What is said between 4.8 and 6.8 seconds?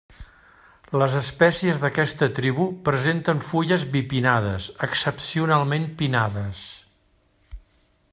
excepcionalment pinnades.